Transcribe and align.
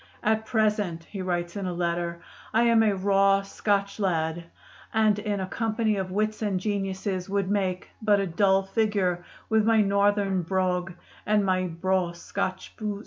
"At 0.23 0.47
present," 0.47 1.03
he 1.03 1.21
writes 1.21 1.55
in 1.55 1.67
a 1.67 1.73
letter, 1.73 2.21
"I 2.55 2.63
am 2.63 2.81
a 2.81 2.95
raw 2.95 3.43
Scotch 3.43 3.99
lad, 3.99 4.45
and 4.91 5.19
in 5.19 5.39
a 5.39 5.45
company 5.45 5.95
of 5.97 6.09
wits 6.09 6.41
and 6.41 6.59
geniuses 6.59 7.29
would 7.29 7.51
make 7.51 7.91
but 8.01 8.19
a 8.19 8.25
dull 8.25 8.63
figure 8.63 9.23
with 9.47 9.63
my 9.63 9.81
northern 9.81 10.41
brogue 10.41 10.93
and 11.23 11.45
my 11.45 11.67
'braw 11.67 12.13
Scotch 12.13 12.75
boos.'" 12.77 12.99